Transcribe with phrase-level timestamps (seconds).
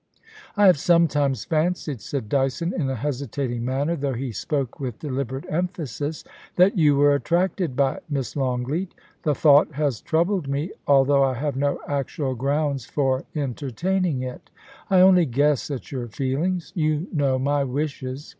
[0.31, 4.97] * I have sometimes fancied,* said Dyson in a hesitating manner, though he spoke with
[4.97, 8.95] deliberate emphasis, * that you were attracted by Miss Longleat.
[9.21, 14.49] The thought has troubled me, although I have no actual grounds for enter taining it.
[14.89, 16.71] I only guess at your feelings.
[16.73, 18.27] You know my wishes.